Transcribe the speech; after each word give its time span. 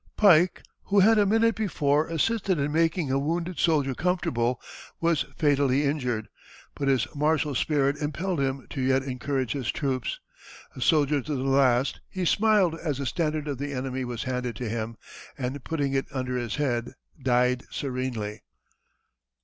Pike, 0.17 0.63
who 0.85 1.01
had 1.01 1.19
a 1.19 1.27
minute 1.27 1.53
before 1.53 2.07
assisted 2.07 2.57
in 2.57 2.71
making 2.71 3.11
a 3.11 3.19
wounded 3.19 3.59
soldier 3.59 3.93
comfortable, 3.93 4.59
was 4.99 5.25
fatally 5.37 5.83
injured, 5.83 6.27
but 6.73 6.87
his 6.87 7.05
martial 7.13 7.53
spirit 7.53 7.97
impelled 7.97 8.39
him 8.39 8.65
to 8.71 8.81
yet 8.81 9.03
encourage 9.03 9.51
his 9.51 9.69
troops. 9.71 10.19
A 10.75 10.81
soldier 10.81 11.21
to 11.21 11.35
the 11.35 11.43
last, 11.43 11.99
he 12.09 12.25
smiled 12.25 12.73
as 12.73 12.97
the 12.97 13.05
standard 13.05 13.47
of 13.47 13.59
the 13.59 13.73
enemy 13.73 14.03
was 14.03 14.23
handed 14.23 14.55
to 14.55 14.67
him, 14.67 14.97
and, 15.37 15.63
putting 15.63 15.93
it 15.93 16.07
under 16.11 16.35
his 16.35 16.55
head, 16.55 16.95
died 17.21 17.61
serenely. 17.69 18.41